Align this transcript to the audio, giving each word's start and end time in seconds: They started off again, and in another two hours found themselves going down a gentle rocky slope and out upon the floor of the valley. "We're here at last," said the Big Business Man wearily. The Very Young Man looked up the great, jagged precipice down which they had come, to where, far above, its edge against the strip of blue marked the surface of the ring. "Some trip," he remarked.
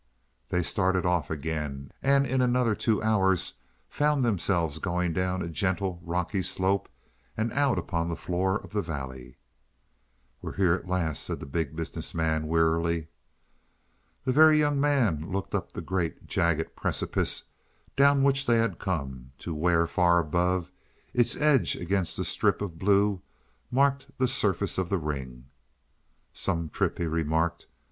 They 0.49 0.63
started 0.63 1.05
off 1.05 1.29
again, 1.29 1.91
and 2.01 2.25
in 2.25 2.41
another 2.41 2.73
two 2.73 3.03
hours 3.03 3.53
found 3.87 4.25
themselves 4.25 4.79
going 4.79 5.13
down 5.13 5.43
a 5.43 5.47
gentle 5.47 6.01
rocky 6.03 6.41
slope 6.41 6.89
and 7.37 7.53
out 7.53 7.77
upon 7.77 8.09
the 8.09 8.15
floor 8.15 8.55
of 8.57 8.71
the 8.73 8.81
valley. 8.81 9.37
"We're 10.41 10.55
here 10.55 10.73
at 10.73 10.87
last," 10.87 11.21
said 11.21 11.39
the 11.39 11.45
Big 11.45 11.75
Business 11.75 12.15
Man 12.15 12.47
wearily. 12.47 13.09
The 14.25 14.33
Very 14.33 14.57
Young 14.57 14.79
Man 14.81 15.29
looked 15.29 15.53
up 15.53 15.71
the 15.71 15.81
great, 15.81 16.25
jagged 16.25 16.75
precipice 16.75 17.43
down 17.95 18.23
which 18.23 18.47
they 18.47 18.57
had 18.57 18.79
come, 18.79 19.33
to 19.37 19.53
where, 19.53 19.85
far 19.85 20.17
above, 20.17 20.71
its 21.13 21.35
edge 21.35 21.75
against 21.75 22.17
the 22.17 22.25
strip 22.25 22.59
of 22.63 22.79
blue 22.79 23.21
marked 23.69 24.07
the 24.17 24.27
surface 24.27 24.79
of 24.79 24.89
the 24.89 24.97
ring. 24.97 25.45
"Some 26.33 26.69
trip," 26.69 26.97
he 26.97 27.05
remarked. 27.05 27.67